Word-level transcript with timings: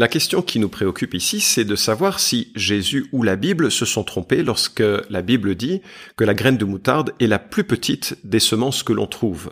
La 0.00 0.06
question 0.06 0.42
qui 0.42 0.60
nous 0.60 0.68
préoccupe 0.68 1.12
ici, 1.14 1.40
c'est 1.40 1.64
de 1.64 1.74
savoir 1.74 2.20
si 2.20 2.52
Jésus 2.54 3.08
ou 3.10 3.24
la 3.24 3.34
Bible 3.34 3.68
se 3.68 3.84
sont 3.84 4.04
trompés 4.04 4.44
lorsque 4.44 4.80
la 5.10 5.22
Bible 5.22 5.56
dit 5.56 5.82
que 6.16 6.22
la 6.22 6.34
graine 6.34 6.56
de 6.56 6.64
moutarde 6.64 7.14
est 7.18 7.26
la 7.26 7.40
plus 7.40 7.64
petite 7.64 8.16
des 8.22 8.38
semences 8.38 8.84
que 8.84 8.92
l'on 8.92 9.08
trouve. 9.08 9.50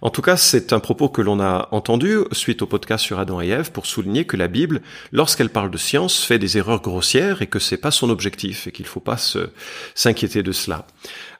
En 0.00 0.10
tout 0.10 0.22
cas, 0.22 0.36
c'est 0.36 0.72
un 0.72 0.78
propos 0.78 1.08
que 1.08 1.22
l'on 1.22 1.40
a 1.40 1.66
entendu 1.72 2.18
suite 2.30 2.62
au 2.62 2.68
podcast 2.68 3.04
sur 3.04 3.18
Adam 3.18 3.40
et 3.40 3.48
Ève 3.48 3.72
pour 3.72 3.86
souligner 3.86 4.26
que 4.26 4.36
la 4.36 4.46
Bible, 4.46 4.80
lorsqu'elle 5.10 5.50
parle 5.50 5.72
de 5.72 5.76
science, 5.76 6.22
fait 6.22 6.38
des 6.38 6.56
erreurs 6.56 6.82
grossières 6.82 7.42
et 7.42 7.48
que 7.48 7.58
c'est 7.58 7.76
pas 7.76 7.90
son 7.90 8.10
objectif 8.10 8.68
et 8.68 8.70
qu'il 8.70 8.86
faut 8.86 9.00
pas 9.00 9.16
s'inquiéter 9.96 10.44
de 10.44 10.52
cela. 10.52 10.86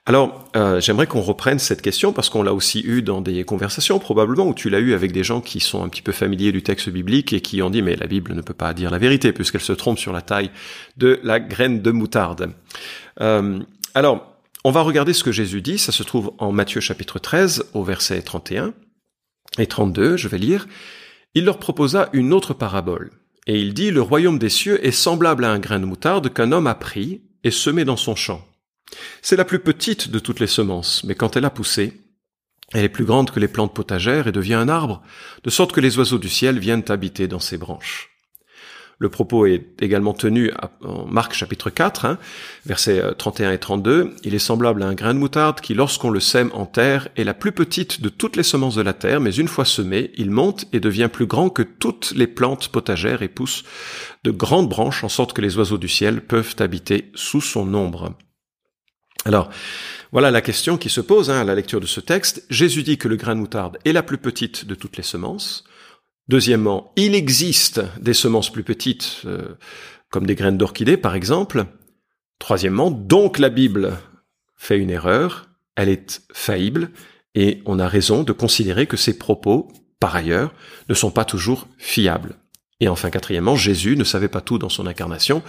Alors, 0.06 0.50
euh, 0.56 0.80
j'aimerais 0.80 1.06
qu'on 1.06 1.20
reprenne 1.20 1.58
cette 1.58 1.82
question 1.82 2.12
parce 2.12 2.30
qu'on 2.30 2.42
l'a 2.42 2.54
aussi 2.54 2.80
eu 2.80 3.02
dans 3.02 3.20
des 3.20 3.44
conversations 3.44 3.98
probablement 3.98 4.46
où 4.46 4.54
tu 4.54 4.70
l'as 4.70 4.78
eu 4.78 4.94
avec 4.94 5.12
des 5.12 5.22
gens 5.22 5.40
qui 5.40 5.60
sont 5.60 5.84
un 5.84 5.88
petit 5.88 6.02
peu 6.02 6.12
familiers 6.12 6.52
du 6.52 6.62
texte 6.62 6.88
biblique 6.88 7.32
et 7.32 7.40
qui 7.40 7.60
ont 7.60 7.70
dit 7.70 7.82
mais 7.82 7.96
la 7.96 8.06
Bible 8.06 8.34
ne 8.34 8.40
peut 8.40 8.54
pas 8.54 8.72
dire 8.72 8.90
la 8.90 8.98
vérité 8.98 9.32
puisqu'elle 9.32 9.60
se 9.60 9.74
trompe 9.74 9.98
sur 9.98 10.12
la 10.12 10.22
taille 10.22 10.50
de 10.96 11.20
la 11.22 11.38
graine 11.38 11.82
de 11.82 11.90
moutarde. 11.90 12.50
Euh, 13.20 13.60
alors, 13.94 14.38
on 14.64 14.70
va 14.70 14.80
regarder 14.80 15.12
ce 15.12 15.22
que 15.22 15.32
Jésus 15.32 15.62
dit, 15.62 15.78
ça 15.78 15.92
se 15.92 16.02
trouve 16.02 16.32
en 16.38 16.50
Matthieu 16.50 16.80
chapitre 16.80 17.18
13 17.18 17.66
au 17.74 17.84
verset 17.84 18.22
31 18.22 18.72
et 19.58 19.66
32, 19.66 20.16
je 20.16 20.28
vais 20.28 20.38
lire. 20.38 20.66
Il 21.34 21.44
leur 21.44 21.58
proposa 21.58 22.08
une 22.12 22.32
autre 22.32 22.54
parabole. 22.54 23.10
Et 23.46 23.60
il 23.60 23.74
dit, 23.74 23.90
le 23.90 24.02
royaume 24.02 24.38
des 24.38 24.48
cieux 24.48 24.84
est 24.84 24.90
semblable 24.90 25.44
à 25.44 25.50
un 25.50 25.58
grain 25.58 25.80
de 25.80 25.86
moutarde 25.86 26.32
qu'un 26.32 26.52
homme 26.52 26.66
a 26.66 26.74
pris 26.74 27.22
et 27.42 27.50
semé 27.50 27.84
dans 27.84 27.96
son 27.96 28.14
champ. 28.14 28.42
C'est 29.22 29.36
la 29.36 29.44
plus 29.44 29.60
petite 29.60 30.10
de 30.10 30.18
toutes 30.18 30.40
les 30.40 30.46
semences, 30.46 31.04
mais 31.04 31.14
quand 31.14 31.36
elle 31.36 31.44
a 31.44 31.50
poussé, 31.50 32.00
elle 32.72 32.84
est 32.84 32.88
plus 32.88 33.04
grande 33.04 33.30
que 33.30 33.40
les 33.40 33.48
plantes 33.48 33.74
potagères 33.74 34.28
et 34.28 34.32
devient 34.32 34.54
un 34.54 34.68
arbre, 34.68 35.02
de 35.42 35.50
sorte 35.50 35.72
que 35.72 35.80
les 35.80 35.98
oiseaux 35.98 36.18
du 36.18 36.28
ciel 36.28 36.58
viennent 36.58 36.84
habiter 36.88 37.26
dans 37.26 37.40
ses 37.40 37.58
branches. 37.58 38.10
Le 39.00 39.08
propos 39.08 39.46
est 39.46 39.80
également 39.80 40.12
tenu 40.12 40.52
en 40.84 41.06
Marc 41.06 41.32
chapitre 41.32 41.70
4, 41.70 42.04
hein, 42.04 42.18
versets 42.66 43.02
31 43.16 43.52
et 43.52 43.58
32. 43.58 44.14
Il 44.24 44.34
est 44.34 44.38
semblable 44.38 44.82
à 44.82 44.88
un 44.88 44.92
grain 44.92 45.14
de 45.14 45.18
moutarde 45.18 45.62
qui, 45.62 45.72
lorsqu'on 45.72 46.10
le 46.10 46.20
sème 46.20 46.50
en 46.52 46.66
terre, 46.66 47.08
est 47.16 47.24
la 47.24 47.32
plus 47.32 47.52
petite 47.52 48.02
de 48.02 48.10
toutes 48.10 48.36
les 48.36 48.42
semences 48.42 48.74
de 48.74 48.82
la 48.82 48.92
terre, 48.92 49.20
mais 49.20 49.34
une 49.34 49.48
fois 49.48 49.64
semé, 49.64 50.10
il 50.16 50.30
monte 50.30 50.66
et 50.74 50.80
devient 50.80 51.08
plus 51.10 51.24
grand 51.24 51.48
que 51.48 51.62
toutes 51.62 52.12
les 52.14 52.26
plantes 52.26 52.68
potagères 52.68 53.22
et 53.22 53.28
pousse 53.28 53.64
de 54.22 54.30
grandes 54.30 54.68
branches 54.68 55.02
en 55.02 55.08
sorte 55.08 55.32
que 55.32 55.40
les 55.40 55.56
oiseaux 55.56 55.78
du 55.78 55.88
ciel 55.88 56.20
peuvent 56.20 56.56
habiter 56.58 57.10
sous 57.14 57.40
son 57.40 57.72
ombre. 57.72 58.14
Alors, 59.24 59.50
voilà 60.12 60.30
la 60.30 60.40
question 60.40 60.76
qui 60.76 60.88
se 60.88 61.00
pose 61.00 61.30
hein, 61.30 61.40
à 61.40 61.44
la 61.44 61.54
lecture 61.54 61.80
de 61.80 61.86
ce 61.86 62.00
texte. 62.00 62.44
Jésus 62.50 62.82
dit 62.82 62.98
que 62.98 63.08
le 63.08 63.16
grain 63.16 63.34
de 63.34 63.40
moutarde 63.40 63.78
est 63.84 63.92
la 63.92 64.02
plus 64.02 64.18
petite 64.18 64.64
de 64.64 64.74
toutes 64.74 64.96
les 64.96 65.02
semences. 65.02 65.64
Deuxièmement, 66.28 66.92
il 66.96 67.14
existe 67.14 67.80
des 68.00 68.14
semences 68.14 68.52
plus 68.52 68.62
petites, 68.62 69.22
euh, 69.24 69.56
comme 70.10 70.26
des 70.26 70.34
graines 70.34 70.58
d'orchidée 70.58 70.96
par 70.96 71.14
exemple. 71.14 71.66
Troisièmement, 72.38 72.90
donc 72.90 73.38
la 73.38 73.50
Bible 73.50 73.98
fait 74.56 74.78
une 74.78 74.90
erreur, 74.90 75.48
elle 75.76 75.88
est 75.88 76.22
faillible, 76.32 76.90
et 77.34 77.62
on 77.66 77.78
a 77.78 77.88
raison 77.88 78.22
de 78.22 78.32
considérer 78.32 78.86
que 78.86 78.96
ses 78.96 79.18
propos, 79.18 79.68
par 80.00 80.16
ailleurs, 80.16 80.52
ne 80.88 80.94
sont 80.94 81.10
pas 81.10 81.24
toujours 81.24 81.68
fiables. 81.78 82.36
Et 82.80 82.88
enfin, 82.88 83.10
quatrièmement, 83.10 83.56
Jésus 83.56 83.96
ne 83.96 84.04
savait 84.04 84.28
pas 84.28 84.40
tout 84.40 84.58
dans 84.58 84.68
son 84.68 84.86
incarnation, 84.86 85.42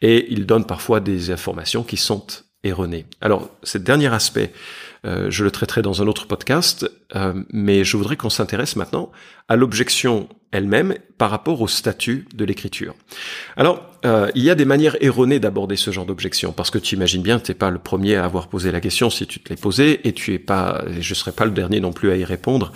et 0.00 0.32
il 0.32 0.46
donne 0.46 0.64
parfois 0.64 1.00
des 1.00 1.30
informations 1.30 1.84
qui 1.84 1.96
sont 1.96 2.26
Alors, 3.20 3.50
ce 3.62 3.78
dernier 3.78 4.12
aspect, 4.12 4.52
euh, 5.04 5.30
je 5.30 5.44
le 5.44 5.50
traiterai 5.50 5.82
dans 5.82 6.02
un 6.02 6.06
autre 6.06 6.26
podcast, 6.26 6.90
euh, 7.14 7.32
mais 7.52 7.84
je 7.84 7.96
voudrais 7.96 8.16
qu'on 8.16 8.30
s'intéresse 8.30 8.76
maintenant 8.76 9.12
à 9.48 9.56
l'objection 9.56 10.28
elle-même 10.50 10.94
par 11.18 11.30
rapport 11.30 11.60
au 11.60 11.68
statut 11.68 12.26
de 12.34 12.44
l'écriture. 12.44 12.94
Alors, 13.56 13.84
euh, 14.04 14.30
il 14.34 14.42
y 14.42 14.50
a 14.50 14.54
des 14.54 14.64
manières 14.64 14.96
erronées 15.00 15.38
d'aborder 15.38 15.76
ce 15.76 15.90
genre 15.90 16.06
d'objection, 16.06 16.52
parce 16.52 16.70
que 16.70 16.78
tu 16.78 16.96
imagines 16.96 17.22
bien, 17.22 17.38
tu 17.38 17.50
n'es 17.50 17.54
pas 17.54 17.70
le 17.70 17.78
premier 17.78 18.16
à 18.16 18.24
avoir 18.24 18.48
posé 18.48 18.72
la 18.72 18.80
question 18.80 19.10
si 19.10 19.26
tu 19.26 19.40
te 19.40 19.50
l'es 19.50 19.56
posée, 19.56 20.06
et 20.08 20.12
tu 20.12 20.34
es 20.34 20.38
pas, 20.38 20.84
je 20.98 21.14
serai 21.14 21.32
pas 21.32 21.44
le 21.44 21.52
dernier 21.52 21.80
non 21.80 21.92
plus 21.92 22.10
à 22.10 22.16
y 22.16 22.24
répondre. 22.24 22.72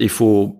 il 0.00 0.08
faut 0.08 0.56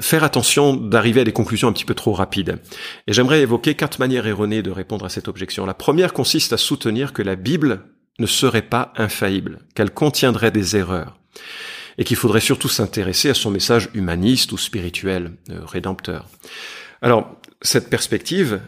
faire 0.00 0.24
attention 0.24 0.74
d'arriver 0.74 1.20
à 1.20 1.24
des 1.24 1.32
conclusions 1.32 1.68
un 1.68 1.72
petit 1.72 1.84
peu 1.84 1.94
trop 1.94 2.12
rapides. 2.12 2.58
Et 3.06 3.12
j'aimerais 3.12 3.42
évoquer 3.42 3.74
quatre 3.74 4.00
manières 4.00 4.26
erronées 4.26 4.62
de 4.62 4.72
répondre 4.72 5.04
à 5.04 5.08
cette 5.08 5.28
objection. 5.28 5.66
La 5.66 5.74
première 5.74 6.12
consiste 6.12 6.52
à 6.52 6.56
soutenir 6.56 7.12
que 7.12 7.22
la 7.22 7.36
Bible 7.36 7.82
ne 8.18 8.26
serait 8.26 8.62
pas 8.62 8.92
infaillible, 8.96 9.60
qu'elle 9.74 9.90
contiendrait 9.90 10.50
des 10.50 10.76
erreurs, 10.76 11.18
et 11.98 12.04
qu'il 12.04 12.16
faudrait 12.16 12.40
surtout 12.40 12.68
s'intéresser 12.68 13.30
à 13.30 13.34
son 13.34 13.50
message 13.50 13.90
humaniste 13.94 14.52
ou 14.52 14.58
spirituel, 14.58 15.32
euh, 15.50 15.64
rédempteur. 15.64 16.28
Alors, 17.02 17.36
cette 17.62 17.90
perspective 17.90 18.60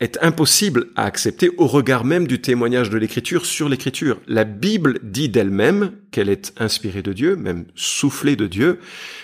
est 0.00 0.18
impossible 0.22 0.88
à 0.96 1.04
accepter 1.04 1.50
au 1.56 1.66
regard 1.66 2.04
même 2.04 2.26
du 2.26 2.40
témoignage 2.40 2.90
de 2.90 2.98
l'écriture 2.98 3.46
sur 3.46 3.68
l'écriture. 3.68 4.20
La 4.26 4.44
Bible 4.44 4.98
dit 5.02 5.28
d'elle-même 5.28 5.92
qu'elle 6.10 6.28
est 6.28 6.52
inspirée 6.60 7.02
de 7.02 7.12
Dieu, 7.12 7.36
même 7.36 7.66
soufflée 7.74 8.36
de 8.36 8.46
Dieu, 8.46 8.80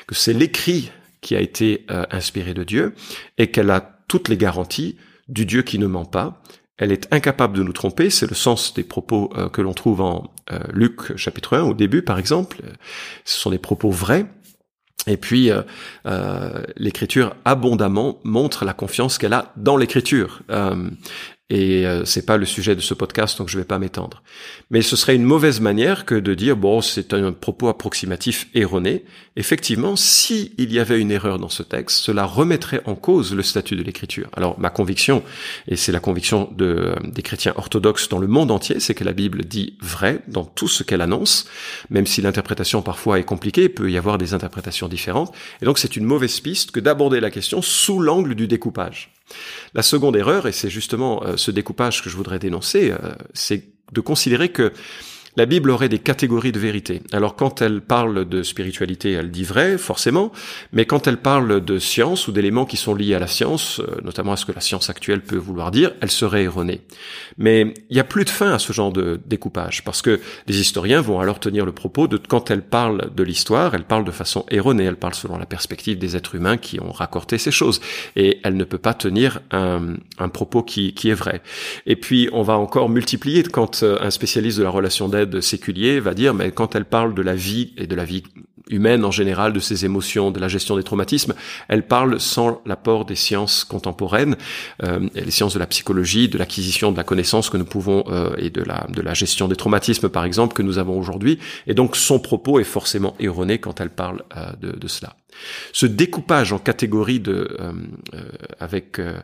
que 0.06 0.14
c'est 0.14 0.32
l'écrit 0.32 0.90
qui 1.20 1.36
a 1.36 1.40
été 1.40 1.84
euh, 1.90 2.06
inspiré 2.10 2.54
de 2.54 2.64
Dieu, 2.64 2.94
et 3.36 3.50
qu'elle 3.50 3.70
a 3.70 3.98
toutes 4.08 4.28
les 4.28 4.36
garanties 4.36 4.96
du 5.28 5.44
Dieu 5.46 5.62
qui 5.62 5.78
ne 5.78 5.86
ment 5.86 6.04
pas, 6.04 6.42
elle 6.80 6.92
est 6.92 7.12
incapable 7.12 7.56
de 7.56 7.62
nous 7.62 7.72
tromper, 7.72 8.10
c'est 8.10 8.28
le 8.28 8.34
sens 8.34 8.74
des 8.74 8.82
propos 8.82 9.30
euh, 9.36 9.48
que 9.48 9.60
l'on 9.60 9.74
trouve 9.74 10.00
en 10.00 10.32
euh, 10.50 10.58
Luc 10.72 11.16
chapitre 11.16 11.56
1 11.56 11.62
au 11.62 11.74
début 11.74 12.02
par 12.02 12.18
exemple, 12.18 12.62
ce 13.24 13.38
sont 13.38 13.50
des 13.50 13.58
propos 13.58 13.90
vrais, 13.90 14.26
et 15.06 15.16
puis, 15.16 15.50
euh, 15.50 15.62
l'écriture 16.76 17.34
abondamment 17.46 18.18
montre 18.22 18.66
la 18.66 18.74
confiance 18.74 19.16
qu'elle 19.16 19.32
a 19.32 19.50
dans 19.56 19.78
l'écriture. 19.78 20.42
Et 21.50 21.84
euh, 21.84 22.04
c'est 22.04 22.24
pas 22.24 22.36
le 22.36 22.46
sujet 22.46 22.76
de 22.76 22.80
ce 22.80 22.94
podcast, 22.94 23.36
donc 23.36 23.48
je 23.48 23.58
vais 23.58 23.64
pas 23.64 23.80
m'étendre. 23.80 24.22
Mais 24.70 24.82
ce 24.82 24.94
serait 24.94 25.16
une 25.16 25.24
mauvaise 25.24 25.60
manière 25.60 26.04
que 26.04 26.14
de 26.14 26.34
dire 26.34 26.56
bon, 26.56 26.80
c'est 26.80 27.12
un 27.12 27.32
propos 27.32 27.68
approximatif 27.68 28.46
erroné. 28.54 29.04
Effectivement, 29.34 29.96
si 29.96 30.52
il 30.58 30.72
y 30.72 30.78
avait 30.78 31.00
une 31.00 31.10
erreur 31.10 31.40
dans 31.40 31.48
ce 31.48 31.64
texte, 31.64 31.98
cela 31.98 32.24
remettrait 32.24 32.82
en 32.84 32.94
cause 32.94 33.34
le 33.34 33.42
statut 33.42 33.74
de 33.74 33.82
l'écriture. 33.82 34.30
Alors 34.34 34.60
ma 34.60 34.70
conviction, 34.70 35.24
et 35.66 35.74
c'est 35.74 35.90
la 35.90 35.98
conviction 35.98 36.48
de, 36.56 36.64
euh, 36.64 36.94
des 37.04 37.22
chrétiens 37.22 37.54
orthodoxes 37.56 38.08
dans 38.08 38.18
le 38.18 38.28
monde 38.28 38.52
entier, 38.52 38.78
c'est 38.78 38.94
que 38.94 39.04
la 39.04 39.12
Bible 39.12 39.44
dit 39.44 39.76
vrai 39.80 40.20
dans 40.28 40.44
tout 40.44 40.68
ce 40.68 40.84
qu'elle 40.84 41.00
annonce, 41.00 41.48
même 41.90 42.06
si 42.06 42.22
l'interprétation 42.22 42.80
parfois 42.80 43.18
est 43.18 43.24
compliquée, 43.24 43.64
il 43.64 43.74
peut 43.74 43.90
y 43.90 43.98
avoir 43.98 44.18
des 44.18 44.34
interprétations 44.34 44.86
différentes. 44.86 45.34
Et 45.62 45.64
donc 45.64 45.80
c'est 45.80 45.96
une 45.96 46.04
mauvaise 46.04 46.38
piste 46.38 46.70
que 46.70 46.78
d'aborder 46.78 47.18
la 47.18 47.30
question 47.30 47.60
sous 47.60 47.98
l'angle 47.98 48.36
du 48.36 48.46
découpage. 48.46 49.10
La 49.74 49.82
seconde 49.82 50.16
erreur, 50.16 50.46
et 50.46 50.52
c'est 50.52 50.70
justement 50.70 51.22
euh, 51.24 51.36
ce 51.36 51.50
découpage 51.50 52.02
que 52.02 52.10
je 52.10 52.16
voudrais 52.16 52.38
dénoncer, 52.38 52.90
euh, 52.90 52.96
c'est 53.34 53.68
de 53.92 54.00
considérer 54.00 54.50
que 54.50 54.72
la 55.40 55.46
Bible 55.46 55.70
aurait 55.70 55.88
des 55.88 55.98
catégories 55.98 56.52
de 56.52 56.58
vérité. 56.58 57.00
Alors 57.12 57.34
quand 57.34 57.62
elle 57.62 57.80
parle 57.80 58.28
de 58.28 58.42
spiritualité, 58.42 59.12
elle 59.12 59.30
dit 59.30 59.42
vrai, 59.42 59.78
forcément, 59.78 60.32
mais 60.74 60.84
quand 60.84 61.06
elle 61.06 61.16
parle 61.16 61.64
de 61.64 61.78
science 61.78 62.28
ou 62.28 62.32
d'éléments 62.32 62.66
qui 62.66 62.76
sont 62.76 62.94
liés 62.94 63.14
à 63.14 63.18
la 63.18 63.26
science, 63.26 63.80
euh, 63.80 64.02
notamment 64.04 64.32
à 64.32 64.36
ce 64.36 64.44
que 64.44 64.52
la 64.52 64.60
science 64.60 64.90
actuelle 64.90 65.22
peut 65.22 65.38
vouloir 65.38 65.70
dire, 65.70 65.92
elle 66.02 66.10
serait 66.10 66.42
erronée. 66.42 66.82
Mais 67.38 67.72
il 67.88 67.94
n'y 67.94 68.00
a 68.00 68.04
plus 68.04 68.26
de 68.26 68.28
fin 68.28 68.52
à 68.52 68.58
ce 68.58 68.74
genre 68.74 68.92
de 68.92 69.18
découpage, 69.24 69.82
parce 69.82 70.02
que 70.02 70.20
les 70.46 70.60
historiens 70.60 71.00
vont 71.00 71.20
alors 71.20 71.40
tenir 71.40 71.64
le 71.64 71.72
propos 71.72 72.06
de 72.06 72.18
quand 72.18 72.50
elle 72.50 72.60
parle 72.60 73.10
de 73.14 73.22
l'histoire, 73.22 73.74
elle 73.74 73.84
parle 73.84 74.04
de 74.04 74.10
façon 74.10 74.44
erronée, 74.50 74.84
elle 74.84 74.96
parle 74.96 75.14
selon 75.14 75.38
la 75.38 75.46
perspective 75.46 75.96
des 75.96 76.16
êtres 76.16 76.34
humains 76.34 76.58
qui 76.58 76.78
ont 76.80 76.92
raccorté 76.92 77.38
ces 77.38 77.50
choses, 77.50 77.80
et 78.14 78.40
elle 78.44 78.58
ne 78.58 78.64
peut 78.64 78.76
pas 78.76 78.92
tenir 78.92 79.40
un, 79.52 79.96
propos 80.34 80.62
qui, 80.62 80.92
qui 80.92 81.08
est 81.08 81.14
vrai. 81.14 81.40
Et 81.86 81.96
puis 81.96 82.28
on 82.34 82.42
va 82.42 82.58
encore 82.58 82.90
multiplier 82.90 83.42
quand 83.44 83.82
euh, 83.82 83.96
un 84.02 84.10
spécialiste 84.10 84.58
de 84.58 84.64
la 84.64 84.70
relation 84.70 85.08
d'aide 85.08 85.29
de 85.30 85.40
séculier 85.40 86.00
va 86.00 86.14
dire, 86.14 86.34
mais 86.34 86.50
quand 86.52 86.74
elle 86.74 86.84
parle 86.84 87.14
de 87.14 87.22
la 87.22 87.34
vie 87.34 87.72
et 87.76 87.86
de 87.86 87.94
la 87.94 88.04
vie 88.04 88.22
humaine 88.68 89.04
en 89.04 89.10
général, 89.10 89.52
de 89.52 89.58
ses 89.58 89.84
émotions, 89.84 90.30
de 90.30 90.38
la 90.38 90.48
gestion 90.48 90.76
des 90.76 90.82
traumatismes, 90.82 91.34
elle 91.68 91.86
parle 91.86 92.20
sans 92.20 92.62
l'apport 92.64 93.04
des 93.04 93.16
sciences 93.16 93.64
contemporaines, 93.64 94.36
euh, 94.82 95.08
les 95.14 95.30
sciences 95.30 95.54
de 95.54 95.58
la 95.58 95.66
psychologie, 95.66 96.28
de 96.28 96.38
l'acquisition 96.38 96.92
de 96.92 96.96
la 96.96 97.04
connaissance 97.04 97.50
que 97.50 97.56
nous 97.56 97.64
pouvons 97.64 98.04
euh, 98.08 98.34
et 98.38 98.50
de 98.50 98.62
la 98.62 98.86
de 98.88 99.02
la 99.02 99.14
gestion 99.14 99.48
des 99.48 99.56
traumatismes 99.56 100.08
par 100.08 100.24
exemple 100.24 100.54
que 100.54 100.62
nous 100.62 100.78
avons 100.78 100.98
aujourd'hui. 100.98 101.38
Et 101.66 101.74
donc 101.74 101.96
son 101.96 102.20
propos 102.20 102.60
est 102.60 102.64
forcément 102.64 103.16
erroné 103.18 103.58
quand 103.58 103.80
elle 103.80 103.90
parle 103.90 104.22
euh, 104.36 104.52
de, 104.60 104.70
de, 104.72 104.88
cela. 104.88 105.16
Ce 105.72 105.86
découpage 105.86 106.52
en 106.52 106.58
catégories 106.58 107.20
de 107.20 107.56
avec 108.58 108.98
euh, 108.98 109.18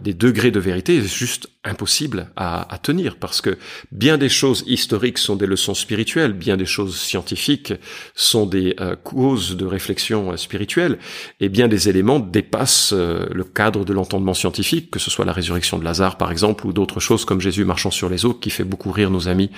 des 0.00 0.12
degrés 0.12 0.50
de 0.50 0.60
vérité 0.60 0.98
est 0.98 1.16
juste 1.16 1.48
impossible 1.64 2.30
à, 2.36 2.78
tenir 2.82 3.16
parce 3.16 3.40
que 3.40 3.56
bien 3.90 4.18
des 4.18 4.28
choses 4.28 4.64
historiques 4.66 5.16
sont 5.16 5.34
des 5.34 5.46
leçons 5.46 5.72
spirituelles, 5.72 6.34
bien 6.34 6.58
des 6.58 6.66
choses 6.66 6.96
scientifiques 7.00 7.72
sont 8.14 8.44
des 8.44 8.76
euh, 8.80 8.96
causes 8.96 9.56
de 9.56 9.64
réflexion 9.64 10.36
spirituelle, 10.36 10.98
et 11.40 11.48
bien 11.48 11.68
des 11.68 11.88
éléments 11.88 12.20
dépassent 12.20 12.92
le 12.92 13.44
cadre 13.44 13.84
de 13.84 13.92
l'entendement 13.94 14.34
scientifique, 14.34 14.90
que 14.90 14.98
ce 14.98 15.10
soit 15.10 15.24
la 15.24 15.32
résurrection 15.32 15.78
de 15.78 15.84
Lazare 15.84 16.18
par 16.18 16.30
exemple, 16.30 16.66
ou 16.66 16.72
d'autres 16.72 17.00
choses 17.00 17.24
comme 17.24 17.40
Jésus 17.40 17.64
marchant 17.64 17.90
sur 17.90 18.10
les 18.10 18.26
eaux, 18.26 18.34
qui 18.34 18.50
fait 18.50 18.64
beaucoup 18.64 18.90
rire 18.90 19.10
nos 19.10 19.28
amis 19.28 19.50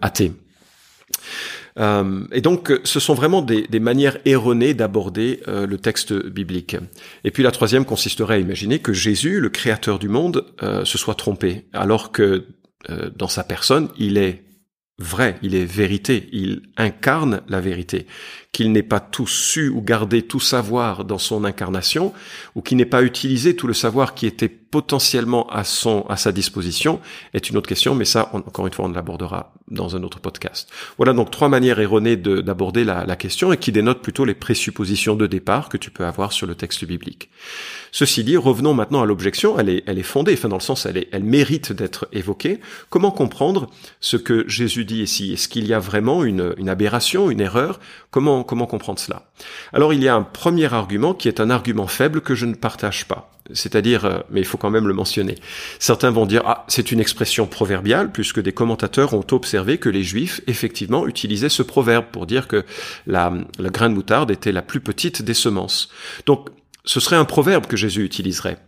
athées. 0.00 0.32
Euh, 1.78 2.26
et 2.32 2.40
donc, 2.40 2.72
ce 2.84 3.00
sont 3.00 3.14
vraiment 3.14 3.42
des, 3.42 3.66
manières 3.80 4.18
erronées 4.24 4.74
d'aborder 4.74 5.40
euh, 5.48 5.66
le 5.66 5.78
texte 5.78 6.12
biblique. 6.12 6.76
Et 7.24 7.30
puis 7.30 7.42
la 7.42 7.50
troisième 7.50 7.84
consisterait 7.84 8.36
à 8.36 8.38
imaginer 8.38 8.78
que 8.78 8.92
Jésus, 8.92 9.40
le 9.40 9.48
créateur 9.48 9.98
du 9.98 10.08
monde, 10.08 10.44
euh, 10.62 10.84
se 10.84 10.98
soit 10.98 11.14
trompé, 11.14 11.66
alors 11.72 12.12
que 12.12 12.46
dans 13.16 13.28
sa 13.28 13.44
personne, 13.44 13.88
il 13.96 14.18
est 14.18 14.44
vrai, 14.98 15.38
il 15.40 15.54
est 15.54 15.64
vérité, 15.64 16.28
il 16.32 16.60
incarne 16.76 17.40
la 17.48 17.58
vérité, 17.58 18.06
qu'il 18.54 18.72
n'ait 18.72 18.84
pas 18.84 19.00
tout 19.00 19.26
su 19.26 19.68
ou 19.68 19.82
gardé 19.82 20.22
tout 20.22 20.40
savoir 20.40 21.04
dans 21.04 21.18
son 21.18 21.44
incarnation, 21.44 22.14
ou 22.54 22.62
qu'il 22.62 22.78
n'ait 22.78 22.86
pas 22.86 23.02
utilisé 23.02 23.56
tout 23.56 23.66
le 23.66 23.74
savoir 23.74 24.14
qui 24.14 24.26
était 24.26 24.48
potentiellement 24.74 25.48
à 25.50 25.62
son 25.62 26.04
à 26.08 26.16
sa 26.16 26.32
disposition 26.32 27.00
est 27.32 27.48
une 27.48 27.56
autre 27.56 27.68
question, 27.68 27.94
mais 27.94 28.04
ça 28.04 28.30
encore 28.32 28.66
une 28.66 28.72
fois 28.72 28.86
on 28.86 28.88
l'abordera 28.88 29.54
dans 29.68 29.94
un 29.96 30.02
autre 30.02 30.18
podcast. 30.18 30.68
Voilà 30.96 31.12
donc 31.12 31.30
trois 31.30 31.48
manières 31.48 31.78
erronées 31.78 32.16
d'aborder 32.16 32.84
la, 32.84 33.06
la, 33.06 33.16
question 33.16 33.52
et 33.52 33.56
qui 33.56 33.72
dénotent 33.72 34.02
plutôt 34.02 34.24
les 34.24 34.34
présuppositions 34.34 35.14
de 35.14 35.26
départ 35.26 35.68
que 35.68 35.76
tu 35.76 35.90
peux 35.90 36.04
avoir 36.04 36.32
sur 36.32 36.46
le 36.46 36.54
texte 36.54 36.84
biblique. 36.84 37.30
Ceci 37.92 38.24
dit, 38.24 38.36
revenons 38.36 38.74
maintenant 38.74 39.02
à 39.02 39.06
l'objection. 39.06 39.58
Elle 39.58 39.68
est 39.68 39.84
elle 39.86 39.98
est 39.98 40.02
fondée, 40.02 40.34
enfin 40.34 40.48
dans 40.48 40.56
le 40.56 40.60
sens 40.60 40.86
elle 40.86 40.96
est, 40.96 41.08
elle 41.12 41.24
mérite 41.24 41.72
d'être 41.72 42.08
évoquée. 42.12 42.60
Comment 42.90 43.10
comprendre 43.10 43.70
ce 44.00 44.16
que 44.16 44.44
Jésus 44.48 44.84
dit 44.84 45.02
ici? 45.02 45.32
Est-ce 45.32 45.48
qu'il 45.48 45.66
y 45.66 45.72
a 45.72 45.78
vraiment 45.78 46.24
une, 46.24 46.54
une 46.58 46.68
aberration, 46.68 47.30
une 47.30 47.40
erreur? 47.40 47.80
Comment 48.10 48.43
comment 48.44 48.66
comprendre 48.66 48.98
cela 48.98 49.22
Alors 49.72 49.92
il 49.92 50.02
y 50.02 50.08
a 50.08 50.14
un 50.14 50.22
premier 50.22 50.72
argument 50.72 51.14
qui 51.14 51.28
est 51.28 51.40
un 51.40 51.50
argument 51.50 51.86
faible 51.86 52.20
que 52.20 52.34
je 52.34 52.46
ne 52.46 52.54
partage 52.54 53.06
pas 53.06 53.30
c'est-à-dire, 53.52 54.04
euh, 54.04 54.20
mais 54.30 54.40
il 54.40 54.46
faut 54.46 54.56
quand 54.56 54.70
même 54.70 54.88
le 54.88 54.94
mentionner. 54.94 55.34
Certains 55.78 56.10
vont 56.10 56.26
dire 56.26 56.42
ah 56.46 56.64
c'est 56.68 56.92
une 56.92 57.00
expression 57.00 57.46
proverbiale 57.46 58.10
puisque 58.10 58.40
des 58.40 58.52
commentateurs 58.52 59.12
ont 59.14 59.26
observé 59.32 59.78
que 59.78 59.88
les 59.88 60.02
Juifs 60.02 60.40
effectivement 60.46 61.06
utilisaient 61.06 61.48
ce 61.48 61.62
proverbe 61.62 62.06
pour 62.10 62.26
dire 62.26 62.48
que 62.48 62.64
la, 63.06 63.32
la 63.58 63.68
graine 63.68 63.92
de 63.92 63.96
moutarde 63.96 64.30
était 64.30 64.52
la 64.52 64.62
plus 64.62 64.80
petite 64.80 65.22
des 65.22 65.34
semences. 65.34 65.90
Donc 66.26 66.48
ce 66.84 67.00
serait 67.00 67.16
un 67.16 67.24
proverbe 67.24 67.66
que 67.66 67.76
Jésus 67.76 68.04
utiliserait. 68.04 68.58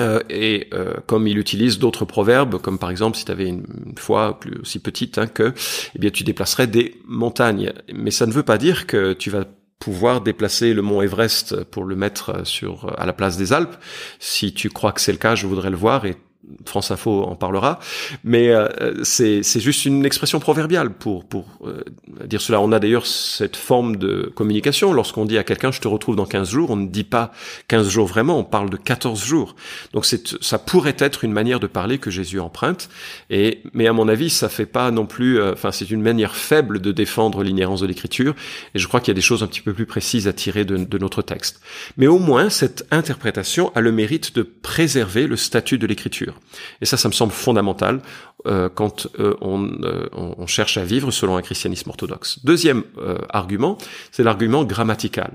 Euh, 0.00 0.20
et 0.30 0.68
euh, 0.72 0.94
comme 1.06 1.26
il 1.26 1.38
utilise 1.38 1.78
d'autres 1.78 2.04
proverbes, 2.04 2.58
comme 2.58 2.78
par 2.78 2.90
exemple 2.90 3.16
si 3.16 3.24
tu 3.24 3.30
avais 3.30 3.46
une, 3.46 3.66
foi 3.98 4.40
plus 4.40 4.58
aussi 4.60 4.78
petite 4.78 5.18
hein, 5.18 5.26
que, 5.26 5.52
eh 5.94 5.98
bien 5.98 6.10
tu 6.10 6.24
déplacerais 6.24 6.66
des 6.66 7.00
montagnes. 7.06 7.72
Mais 7.92 8.10
ça 8.10 8.26
ne 8.26 8.32
veut 8.32 8.42
pas 8.42 8.58
dire 8.58 8.86
que 8.86 9.12
tu 9.12 9.30
vas 9.30 9.44
pouvoir 9.78 10.20
déplacer 10.20 10.74
le 10.74 10.82
mont 10.82 11.02
Everest 11.02 11.64
pour 11.64 11.84
le 11.84 11.96
mettre 11.96 12.46
sur 12.46 12.98
à 12.98 13.04
la 13.04 13.12
place 13.12 13.36
des 13.36 13.52
Alpes. 13.52 13.76
Si 14.18 14.54
tu 14.54 14.70
crois 14.70 14.92
que 14.92 15.00
c'est 15.00 15.12
le 15.12 15.18
cas, 15.18 15.34
je 15.34 15.46
voudrais 15.46 15.70
le 15.70 15.76
voir 15.76 16.06
et 16.06 16.16
France 16.66 16.90
Info 16.90 17.22
en 17.22 17.34
parlera, 17.34 17.80
mais 18.24 18.50
euh, 18.50 19.02
c'est 19.04 19.42
juste 19.60 19.84
une 19.84 20.04
expression 20.04 20.40
proverbiale 20.40 20.90
pour 20.90 21.24
pour 21.24 21.46
euh, 21.66 21.82
dire 22.26 22.40
cela. 22.40 22.60
On 22.60 22.72
a 22.72 22.78
d'ailleurs 22.78 23.06
cette 23.06 23.56
forme 23.56 23.96
de 23.96 24.32
communication. 24.34 24.92
Lorsqu'on 24.92 25.24
dit 25.24 25.38
à 25.38 25.44
quelqu'un 25.44 25.70
je 25.72 25.80
te 25.80 25.88
retrouve 25.88 26.16
dans 26.16 26.26
15 26.26 26.50
jours, 26.50 26.70
on 26.70 26.76
ne 26.76 26.88
dit 26.88 27.04
pas 27.04 27.32
15 27.68 27.88
jours 27.88 28.06
vraiment, 28.06 28.38
on 28.38 28.44
parle 28.44 28.70
de 28.70 28.76
14 28.76 29.22
jours. 29.24 29.54
Donc 29.92 30.06
ça 30.06 30.58
pourrait 30.58 30.96
être 30.98 31.24
une 31.24 31.32
manière 31.32 31.60
de 31.60 31.66
parler 31.66 31.98
que 31.98 32.10
Jésus 32.10 32.40
emprunte 32.40 32.88
et 33.30 33.62
mais 33.72 33.86
à 33.86 33.92
mon 33.92 34.08
avis, 34.08 34.30
ça 34.30 34.48
fait 34.48 34.66
pas 34.66 34.90
non 34.90 35.06
plus 35.06 35.40
euh, 35.40 35.52
enfin 35.52 35.72
c'est 35.72 35.90
une 35.90 36.02
manière 36.02 36.36
faible 36.36 36.80
de 36.80 36.92
défendre 36.92 37.42
l'inhérence 37.42 37.80
de 37.80 37.86
l'écriture 37.86 38.34
et 38.74 38.78
je 38.78 38.86
crois 38.86 39.00
qu'il 39.00 39.08
y 39.08 39.12
a 39.12 39.14
des 39.14 39.20
choses 39.20 39.42
un 39.42 39.46
petit 39.46 39.60
peu 39.60 39.72
plus 39.72 39.86
précises 39.86 40.28
à 40.28 40.32
tirer 40.32 40.64
de, 40.64 40.76
de 40.76 40.98
notre 40.98 41.22
texte. 41.22 41.60
Mais 41.96 42.06
au 42.06 42.18
moins 42.18 42.50
cette 42.50 42.86
interprétation 42.90 43.72
a 43.74 43.80
le 43.80 43.92
mérite 43.92 44.34
de 44.34 44.42
préserver 44.42 45.26
le 45.26 45.36
statut 45.36 45.78
de 45.78 45.86
l'écriture. 45.86 46.34
Et 46.80 46.86
ça, 46.86 46.96
ça 46.96 47.08
me 47.08 47.12
semble 47.12 47.32
fondamental 47.32 48.02
euh, 48.46 48.68
quand 48.68 49.06
euh, 49.18 49.34
euh, 49.42 50.08
on, 50.12 50.34
on, 50.38 50.46
cherche 50.46 50.76
à 50.76 50.84
vivre 50.84 51.10
selon 51.10 51.36
un 51.36 51.42
christianisme 51.42 51.90
orthodoxe. 51.90 52.44
Deuxième 52.44 52.84
argument, 53.30 53.78
c'est 54.10 54.22
l'argument 54.22 54.64
grammatical. 54.64 55.32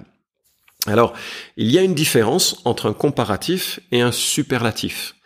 Alors, 0.86 1.14
il 1.58 1.70
y 1.72 1.78
a 1.78 1.82
une 1.82 1.96
différence 1.96 2.62
entre 2.64 2.90
un 2.90 2.94
comparatif 2.94 3.80
et 3.92 4.02
un 4.02 4.12
superlatif. 4.12 5.17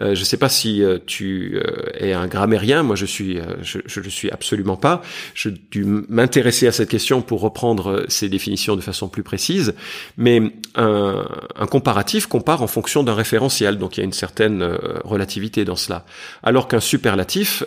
Euh, 0.00 0.14
je 0.14 0.20
ne 0.20 0.24
sais 0.24 0.36
pas 0.36 0.50
si 0.50 0.82
euh, 0.82 0.98
tu 1.04 1.58
euh, 1.58 1.90
es 1.94 2.12
un 2.12 2.26
grammairien. 2.26 2.82
Moi, 2.82 2.96
je 2.96 3.06
suis, 3.06 3.38
je, 3.62 4.00
le 4.00 4.10
suis 4.10 4.30
absolument 4.30 4.76
pas. 4.76 5.02
Je 5.34 5.48
dû 5.48 5.84
m'intéresser 5.84 6.66
à 6.66 6.72
cette 6.72 6.90
question 6.90 7.22
pour 7.22 7.40
reprendre 7.40 8.04
ces 8.08 8.28
définitions 8.28 8.76
de 8.76 8.82
façon 8.82 9.08
plus 9.08 9.22
précise. 9.22 9.74
Mais 10.16 10.42
un, 10.74 11.26
un 11.56 11.66
comparatif 11.66 12.26
compare 12.26 12.62
en 12.62 12.66
fonction 12.66 13.02
d'un 13.02 13.14
référentiel, 13.14 13.78
donc 13.78 13.96
il 13.96 14.00
y 14.00 14.02
a 14.02 14.04
une 14.04 14.12
certaine 14.12 14.62
relativité 15.04 15.64
dans 15.64 15.76
cela. 15.76 16.04
Alors 16.42 16.68
qu'un 16.68 16.80
superlatif 16.80 17.64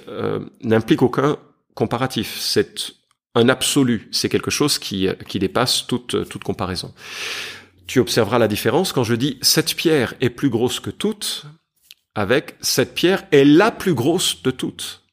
n'implique 0.62 1.02
aucun 1.02 1.38
comparatif. 1.74 2.38
C'est 2.40 2.94
un 3.36 3.50
absolu. 3.50 4.08
C'est 4.12 4.30
quelque 4.30 4.52
chose 4.52 4.78
qui, 4.78 5.08
qui 5.28 5.40
dépasse 5.40 5.88
toute, 5.88 6.30
toute 6.30 6.44
comparaison. 6.44 6.94
Tu 7.88 8.00
observeras 8.00 8.38
la 8.38 8.48
différence 8.48 8.94
quand 8.94 9.04
je 9.04 9.16
dis 9.16 9.40
cette 9.42 9.76
pierre 9.76 10.14
est 10.22 10.30
plus 10.30 10.50
grosse 10.50 10.80
que 10.80 10.92
toute 10.92 11.48
avec 12.16 12.56
cette 12.62 12.94
pierre 12.94 13.24
est 13.32 13.46
la 13.46 13.72
plus 13.72 13.94
grosse 13.94 14.42
de 14.44 14.52
toutes. 14.52 15.04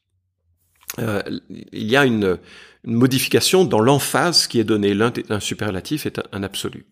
Euh, 0.99 1.21
il 1.49 1.89
y 1.89 1.95
a 1.95 2.05
une, 2.05 2.39
modification 2.87 3.65
dans 3.65 3.81
l'emphase 3.81 4.47
qui 4.47 4.59
est 4.59 4.63
donnée. 4.63 4.93
L'un 4.93 5.11
un 5.29 5.39
superlatif 5.39 6.05
est 6.05 6.21
un, 6.31 6.41
absolu. 6.41 6.85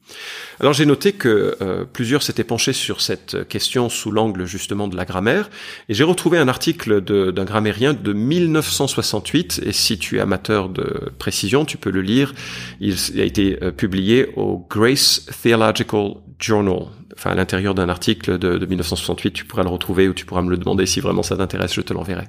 Alors 0.60 0.74
j'ai 0.74 0.86
noté 0.86 1.14
que 1.14 1.58
euh, 1.62 1.86
plusieurs 1.86 2.22
s'étaient 2.22 2.44
penchés 2.44 2.74
sur 2.74 3.02
cette 3.02 3.48
question 3.48 3.88
sous 3.90 4.12
l'angle 4.12 4.46
justement 4.46 4.88
de 4.88 4.98
la 4.98 5.06
grammaire, 5.06 5.50
et 5.88 5.94
j'ai 5.94 6.04
retrouvé 6.04 6.38
un 6.38 6.48
article 6.48 7.02
d'un 7.02 7.46
grammairien 7.46 7.94
de 7.94 8.14
1968, 8.14 9.62
et 9.66 9.72
si 9.72 9.98
tu 9.98 10.18
es 10.18 10.20
amateur 10.20 10.70
de 10.70 11.12
précision, 11.18 11.66
tu 11.66 11.78
peux 11.78 11.92
le 11.92 12.02
lire. 12.02 12.34
Il 12.82 12.96
a 13.18 13.24
été 13.24 13.58
euh, 13.64 13.72
publié 13.72 14.28
au 14.36 14.66
Grace 14.70 15.26
Theological 15.42 16.16
Journal 16.40 16.88
enfin 17.18 17.32
à 17.32 17.36
l'intérieur 17.36 17.74
d'un 17.74 17.90
article 17.90 18.38
de, 18.38 18.58
de, 18.58 18.66
1968, 18.66 19.32
tu 19.32 19.46
pourras 19.46 19.64
le 19.64 19.70
retrouver 19.70 20.08
ou 20.08 20.14
tu 20.14 20.26
pourras 20.26 20.42
me 20.42 20.50
le 20.50 20.58
demander 20.58 20.86
si 20.86 21.00
vraiment 21.00 21.24
ça 21.24 21.38
t'intéresse, 21.38 21.74
je 21.74 21.82
te 21.82 21.94
l'enverrai. 21.94 22.26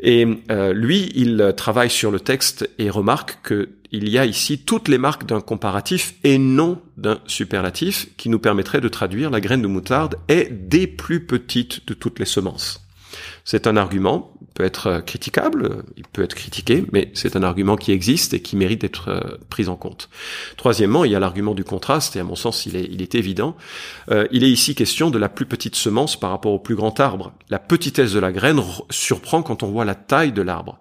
Et 0.00 0.26
euh, 0.50 0.72
lui, 0.72 1.10
il 1.14 1.54
travaille 1.56 1.90
sur 1.90 2.10
le 2.10 2.20
texte 2.20 2.68
et 2.78 2.90
remarque 2.90 3.38
que 3.42 3.70
il 3.92 4.08
y 4.08 4.18
a 4.18 4.24
ici 4.24 4.58
toutes 4.58 4.88
les 4.88 4.98
marques 4.98 5.26
d'un 5.26 5.40
comparatif 5.40 6.14
et 6.24 6.38
non 6.38 6.80
d'un 6.96 7.18
superlatif 7.26 8.08
qui 8.16 8.28
nous 8.28 8.38
permettrait 8.38 8.80
de 8.80 8.88
traduire 8.88 9.30
la 9.30 9.40
graine 9.40 9.62
de 9.62 9.68
moutarde 9.68 10.16
est 10.28 10.50
des 10.50 10.86
plus 10.86 11.24
petites 11.24 11.86
de 11.86 11.94
toutes 11.94 12.18
les 12.18 12.24
semences. 12.24 12.85
C'est 13.44 13.66
un 13.66 13.76
argument, 13.76 14.32
peut 14.54 14.64
être 14.64 14.86
euh, 14.86 15.00
critiquable, 15.00 15.84
il 15.96 16.04
peut 16.04 16.22
être 16.22 16.34
critiqué, 16.34 16.84
mais 16.92 17.10
c'est 17.14 17.36
un 17.36 17.42
argument 17.42 17.76
qui 17.76 17.92
existe 17.92 18.34
et 18.34 18.40
qui 18.40 18.56
mérite 18.56 18.80
d'être 18.80 19.08
euh, 19.08 19.36
pris 19.50 19.68
en 19.68 19.76
compte. 19.76 20.08
Troisièmement, 20.56 21.04
il 21.04 21.12
y 21.12 21.14
a 21.14 21.20
l'argument 21.20 21.54
du 21.54 21.64
contraste, 21.64 22.16
et 22.16 22.20
à 22.20 22.24
mon 22.24 22.36
sens, 22.36 22.66
il 22.66 22.76
est, 22.76 22.88
il 22.90 23.02
est 23.02 23.14
évident. 23.14 23.56
Euh, 24.10 24.26
il 24.32 24.44
est 24.44 24.50
ici 24.50 24.74
question 24.74 25.10
de 25.10 25.18
la 25.18 25.28
plus 25.28 25.46
petite 25.46 25.76
semence 25.76 26.18
par 26.18 26.30
rapport 26.30 26.52
au 26.52 26.58
plus 26.58 26.74
grand 26.74 26.98
arbre. 27.00 27.32
La 27.50 27.58
petitesse 27.58 28.12
de 28.12 28.18
la 28.18 28.32
graine 28.32 28.60
surprend 28.90 29.42
quand 29.42 29.62
on 29.62 29.70
voit 29.70 29.84
la 29.84 29.94
taille 29.94 30.32
de 30.32 30.42
l'arbre. 30.42 30.80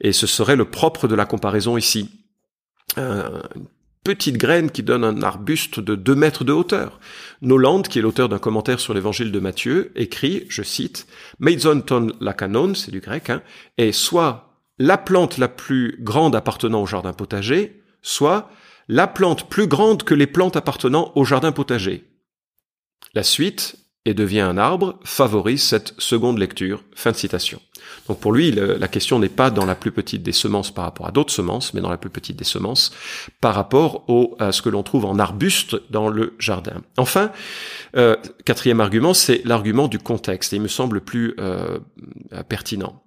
Et 0.00 0.12
ce 0.12 0.26
serait 0.26 0.56
le 0.56 0.64
propre 0.64 1.08
de 1.08 1.14
la 1.14 1.24
comparaison 1.24 1.76
ici. 1.76 2.10
Petite 4.04 4.36
graine 4.36 4.70
qui 4.70 4.82
donne 4.82 5.02
un 5.02 5.22
arbuste 5.22 5.80
de 5.80 5.94
2 5.94 6.14
mètres 6.14 6.44
de 6.44 6.52
hauteur. 6.52 7.00
Noland, 7.42 7.82
qui 7.82 7.98
est 7.98 8.02
l'auteur 8.02 8.28
d'un 8.28 8.38
commentaire 8.38 8.78
sur 8.78 8.94
l'évangile 8.94 9.32
de 9.32 9.40
Matthieu, 9.40 9.90
écrit, 9.96 10.44
je 10.48 10.62
cite, 10.62 11.06
Meizon 11.40 11.80
ton 11.80 12.12
lakanon, 12.20 12.74
c'est 12.74 12.90
du 12.90 13.00
grec, 13.00 13.30
hein, 13.30 13.42
est 13.78 13.92
soit 13.92 14.60
la 14.78 14.98
plante 14.98 15.38
la 15.38 15.48
plus 15.48 15.96
grande 16.00 16.36
appartenant 16.36 16.82
au 16.82 16.86
jardin 16.86 17.12
potager, 17.12 17.82
soit 18.02 18.50
la 18.88 19.06
plante 19.06 19.48
plus 19.48 19.66
grande 19.66 20.02
que 20.02 20.14
les 20.14 20.26
plantes 20.26 20.56
appartenant 20.56 21.12
au 21.14 21.24
jardin 21.24 21.52
potager. 21.52 22.04
La 23.14 23.22
suite, 23.22 23.76
et 24.06 24.14
devient 24.14 24.40
un 24.40 24.58
arbre, 24.58 24.98
favorise 25.04 25.62
cette 25.62 25.94
seconde 25.98 26.38
lecture. 26.38 26.84
Fin 26.94 27.12
de 27.12 27.16
citation. 27.16 27.60
Donc 28.08 28.20
pour 28.20 28.32
lui, 28.32 28.50
la 28.50 28.88
question 28.88 29.18
n'est 29.18 29.28
pas 29.28 29.50
dans 29.50 29.64
la 29.64 29.74
plus 29.74 29.92
petite 29.92 30.22
des 30.22 30.32
semences 30.32 30.72
par 30.72 30.84
rapport 30.84 31.06
à 31.06 31.10
d'autres 31.10 31.32
semences, 31.32 31.72
mais 31.72 31.80
dans 31.80 31.90
la 31.90 31.96
plus 31.96 32.10
petite 32.10 32.36
des 32.36 32.44
semences 32.44 32.92
par 33.40 33.54
rapport 33.54 34.04
au, 34.08 34.36
à 34.38 34.52
ce 34.52 34.62
que 34.62 34.68
l'on 34.68 34.82
trouve 34.82 35.06
en 35.06 35.18
arbuste 35.18 35.76
dans 35.90 36.08
le 36.08 36.34
jardin. 36.38 36.82
Enfin, 36.96 37.30
euh, 37.96 38.16
quatrième 38.44 38.80
argument, 38.80 39.14
c'est 39.14 39.42
l'argument 39.44 39.88
du 39.88 39.98
contexte, 39.98 40.52
et 40.52 40.56
il 40.56 40.62
me 40.62 40.68
semble 40.68 41.00
plus 41.00 41.34
euh, 41.38 41.78
pertinent. 42.48 43.02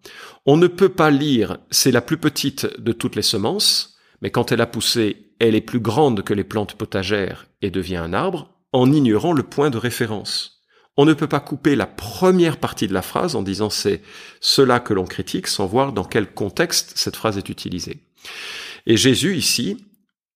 On 0.46 0.58
ne 0.58 0.68
peut 0.68 0.89
pas 0.89 1.12
lire 1.12 1.58
c'est 1.70 1.92
la 1.92 2.01
plus 2.01 2.18
petite 2.18 2.68
de 2.80 2.92
toutes 2.92 3.16
les 3.16 3.22
semences, 3.22 3.98
mais 4.22 4.32
quand 4.32 4.51
elle 4.51 4.62
a 4.62 4.68
poussé, 4.68 5.32
elle 5.39 5.56
est 5.56 5.62
plus 5.62 5.80
grande 5.80 6.24
que 6.24 6.34
les 6.34 6.44
plantes 6.44 6.74
potagères 6.74 7.46
et 7.62 7.70
devient 7.70 7.98
un 7.98 8.13
arbre, 8.13 8.54
en 8.74 8.92
ignorant 8.92 9.34
le 9.34 9.44
point 9.44 9.70
de 9.70 9.77
référence. 9.77 10.56
On 10.98 11.06
ne 11.06 11.13
peut 11.13 11.27
pas 11.27 11.39
couper 11.39 11.75
la 11.75 11.86
première 11.86 12.58
partie 12.58 12.88
de 12.88 12.94
la 12.94 13.04
phrase 13.04 13.36
en 13.36 13.44
disant 13.44 13.70
c'est 13.70 14.01
cela 14.42 14.80
que 14.80 14.94
l'on 14.94 15.06
critique 15.06 15.48
sans 15.48 15.68
voir 15.68 15.94
dans 15.94 16.04
quel 16.04 16.27
contexte 16.27 16.94
cette 16.96 17.16
phrase 17.16 17.38
est 17.38 17.50
utilisée. 17.50 18.00
Et 18.88 18.98
Jésus 18.98 19.36
ici 19.36 19.86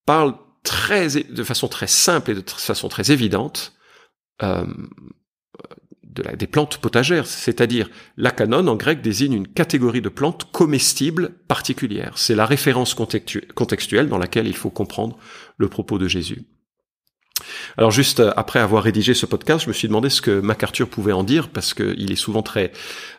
parle 0.06 0.34
de 0.64 1.42
façon 1.42 1.66
très 1.66 1.88
simple 1.88 2.30
et 2.30 2.34
de 2.34 2.44
façon 2.48 2.88
très 2.88 3.10
évidente 3.10 3.72
euh, 4.42 4.64
des 6.12 6.46
plantes 6.46 6.78
potagères, 6.78 7.26
c'est-à-dire 7.26 7.88
la 8.16 8.30
canone 8.30 8.68
en 8.68 8.76
grec 8.76 9.00
désigne 9.00 9.32
une 9.32 9.48
catégorie 9.48 10.02
de 10.02 10.10
plantes 10.10 10.50
comestibles 10.52 11.30
particulières. 11.48 12.18
C'est 12.18 12.34
la 12.34 12.46
référence 12.46 12.94
contextuelle 12.94 14.08
dans 14.08 14.18
laquelle 14.18 14.46
il 14.46 14.56
faut 14.56 14.70
comprendre 14.70 15.18
le 15.56 15.68
propos 15.68 15.98
de 15.98 16.08
Jésus. 16.08 16.44
Alors 17.76 17.90
juste 17.90 18.20
euh, 18.20 18.32
après 18.36 18.60
avoir 18.60 18.82
rédigé 18.82 19.14
ce 19.14 19.26
podcast, 19.26 19.64
je 19.64 19.68
me 19.68 19.72
suis 19.72 19.88
demandé 19.88 20.10
ce 20.10 20.20
que 20.20 20.40
MacArthur 20.40 20.88
pouvait 20.88 21.12
en 21.12 21.24
dire 21.24 21.48
parce 21.48 21.74
qu'il 21.74 22.10
est 22.10 22.16
souvent 22.16 22.42
très 22.42 22.72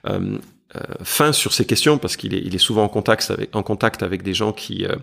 euh, 0.08 0.38
euh, 0.76 0.80
fin 1.04 1.34
sur 1.34 1.54
ces 1.54 1.66
questions 1.66 2.00
parce 2.00 2.18
qu'il 2.18 2.34
est, 2.34 2.42
il 2.44 2.56
est 2.56 2.60
souvent 2.60 2.84
en 2.84 2.88
contact 2.88 3.30
avec, 3.30 3.56
en 3.56 3.62
contact 3.62 4.02
avec 4.02 4.24
des 4.24 4.34
gens 4.34 4.52
qui, 4.52 4.86
euh, 4.86 4.96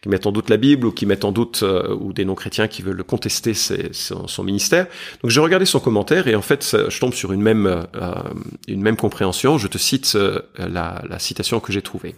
qui 0.00 0.08
mettent 0.08 0.26
en 0.26 0.30
doute 0.30 0.48
la 0.48 0.56
Bible 0.56 0.86
ou 0.86 0.92
qui 0.92 1.04
mettent 1.04 1.24
en 1.24 1.32
doute 1.32 1.64
euh, 1.64 1.96
ou 1.96 2.12
des 2.12 2.24
non-chrétiens 2.24 2.68
qui 2.68 2.82
veulent 2.82 3.02
contester 3.02 3.52
son, 3.52 4.28
son, 4.28 4.44
ministère. 4.44 4.86
Donc 5.22 5.32
j'ai 5.32 5.40
regardé 5.40 5.66
son 5.66 5.80
commentaire 5.80 6.28
et 6.28 6.36
en 6.36 6.42
fait 6.42 6.76
je 6.88 7.00
tombe 7.00 7.12
sur 7.12 7.32
une 7.32 7.42
même 7.42 7.86
une 8.68 8.82
même 8.82 8.96
compréhension. 8.96 9.58
Je 9.58 9.66
te 9.66 9.78
cite 9.78 10.16
la, 10.58 11.02
la 11.08 11.18
citation 11.18 11.58
que 11.58 11.72
j'ai 11.72 11.82
trouvée. 11.82 12.14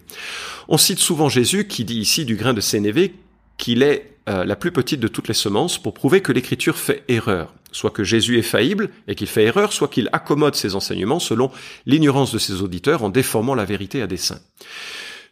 On 0.69 0.77
cite 0.77 0.99
souvent 0.99 1.31
Jésus 1.31 1.67
qui 1.67 1.87
dit 1.87 1.99
ici 1.99 2.27
du 2.27 2.37
grain 2.37 2.53
de 2.53 2.61
sénévé 2.61 3.15
qu'il 3.57 3.83
est 3.83 4.18
la 4.29 4.57
plus 4.57 4.73
petite 4.73 5.01
de 5.01 5.09
toutes 5.09 5.29
les 5.29 5.35
semences 5.35 5.79
pour 5.79 5.95
prouver 5.95 6.21
que 6.21 6.33
l'écriture 6.33 6.77
fait 6.77 7.03
erreur 7.09 7.53
soit 7.73 7.91
que 7.91 8.05
Jésus 8.05 8.39
est 8.39 8.43
faillible 8.43 8.91
et 9.07 9.15
qu'il 9.15 9.27
fait 9.27 9.45
erreur, 9.45 9.73
soit 9.73 9.89
qu'il 9.89 10.09
accommode 10.13 10.55
ses 10.55 10.75
enseignements 10.75 11.19
selon 11.19 11.51
l'ignorance 11.87 12.33
de 12.33 12.39
ses 12.39 12.63
auditeurs 12.63 13.03
en 13.03 13.11
déformant 13.11 13.55
la 13.55 13.65
vérité 13.65 14.03
à 14.03 14.07
dessein. 14.07 14.41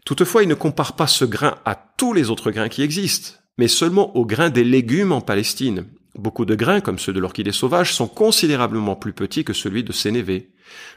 Toutefois, 0.04 0.42
il 0.42 0.48
ne 0.48 0.54
compare 0.54 0.94
pas 0.94 1.06
ce 1.06 1.24
grain 1.24 1.56
à 1.64 1.74
tous 1.74 2.12
les 2.12 2.30
autres 2.30 2.50
grains 2.50 2.68
qui 2.68 2.82
existent, 2.82 3.32
mais 3.58 3.68
seulement 3.68 4.16
au 4.16 4.24
grain 4.24 4.50
des 4.50 4.64
légumes 4.64 5.12
en 5.12 5.20
Palestine. 5.20 5.86
Beaucoup 6.14 6.44
de 6.44 6.54
grains, 6.54 6.80
comme 6.80 6.98
ceux 6.98 7.12
de 7.12 7.20
l'orchidée 7.20 7.52
sauvage, 7.52 7.92
sont 7.92 8.06
considérablement 8.06 8.96
plus 8.96 9.12
petits 9.12 9.44
que 9.44 9.52
celui 9.52 9.82
de 9.82 9.92
Sénévé. 9.92 10.48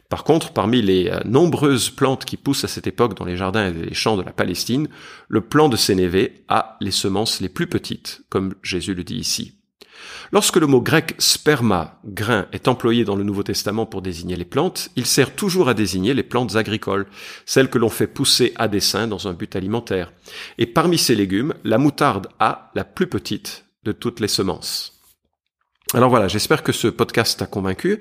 Par 0.09 0.23
contre, 0.23 0.51
parmi 0.51 0.81
les 0.81 1.09
euh, 1.09 1.19
nombreuses 1.25 1.89
plantes 1.91 2.25
qui 2.25 2.37
poussent 2.37 2.63
à 2.63 2.67
cette 2.67 2.87
époque 2.87 3.15
dans 3.15 3.25
les 3.25 3.37
jardins 3.37 3.69
et 3.69 3.73
les 3.73 3.93
champs 3.93 4.17
de 4.17 4.23
la 4.23 4.31
Palestine, 4.31 4.89
le 5.27 5.41
plant 5.41 5.69
de 5.69 5.77
Sénévé 5.77 6.43
a 6.47 6.77
les 6.81 6.91
semences 6.91 7.41
les 7.41 7.49
plus 7.49 7.67
petites, 7.67 8.21
comme 8.29 8.55
Jésus 8.63 8.95
le 8.95 9.03
dit 9.03 9.17
ici. 9.17 9.53
Lorsque 10.31 10.57
le 10.57 10.67
mot 10.67 10.81
grec 10.81 11.15
sperma, 11.17 11.99
grain, 12.05 12.47
est 12.51 12.67
employé 12.67 13.03
dans 13.03 13.15
le 13.15 13.23
Nouveau 13.23 13.43
Testament 13.43 13.85
pour 13.85 14.01
désigner 14.01 14.35
les 14.35 14.45
plantes, 14.45 14.89
il 14.95 15.05
sert 15.05 15.35
toujours 15.35 15.69
à 15.69 15.73
désigner 15.73 16.13
les 16.13 16.23
plantes 16.23 16.55
agricoles, 16.55 17.07
celles 17.45 17.69
que 17.69 17.77
l'on 17.77 17.89
fait 17.89 18.07
pousser 18.07 18.53
à 18.55 18.67
dessein 18.67 19.07
dans 19.07 19.27
un 19.27 19.33
but 19.33 19.55
alimentaire. 19.55 20.11
Et 20.57 20.65
parmi 20.65 20.97
ces 20.97 21.15
légumes, 21.15 21.53
la 21.63 21.77
moutarde 21.77 22.27
a 22.39 22.71
la 22.75 22.83
plus 22.83 23.07
petite 23.07 23.65
de 23.83 23.91
toutes 23.91 24.19
les 24.19 24.27
semences. 24.27 24.98
Alors 25.95 26.11
voilà, 26.11 26.27
j'espère 26.27 26.61
que 26.61 26.71
ce 26.71 26.87
podcast 26.87 27.39
t'a 27.39 27.47
convaincu. 27.47 27.99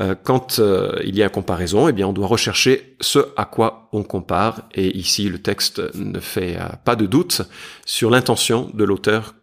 Euh, 0.00 0.16
quand 0.20 0.58
euh, 0.58 0.98
il 1.04 1.16
y 1.16 1.22
a 1.22 1.28
comparaison, 1.28 1.86
eh 1.86 1.92
bien, 1.92 2.08
on 2.08 2.12
doit 2.12 2.26
rechercher 2.26 2.96
ce 3.00 3.20
à 3.36 3.44
quoi 3.44 3.88
on 3.92 4.02
compare. 4.02 4.62
Et 4.74 4.96
ici, 4.98 5.28
le 5.28 5.38
texte 5.38 5.80
ne 5.94 6.18
fait 6.18 6.56
euh, 6.56 6.64
pas 6.84 6.96
de 6.96 7.06
doute 7.06 7.42
sur 7.86 8.10
l'intention 8.10 8.70
de 8.74 8.84
l'auteur 8.84 9.34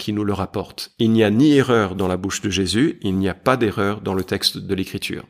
qui 0.00 0.12
nous 0.12 0.24
le 0.24 0.32
rapporte. 0.32 0.90
Il 0.98 1.12
n'y 1.12 1.22
a 1.22 1.30
ni 1.30 1.52
erreur 1.52 1.94
dans 1.94 2.08
la 2.08 2.16
bouche 2.16 2.40
de 2.40 2.50
Jésus, 2.50 2.98
il 3.02 3.14
n'y 3.14 3.28
a 3.28 3.34
pas 3.34 3.56
d'erreur 3.56 4.00
dans 4.00 4.14
le 4.14 4.24
texte 4.24 4.58
de 4.58 4.74
l'Écriture. 4.74 5.22